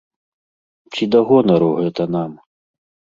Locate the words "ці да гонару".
0.93-1.69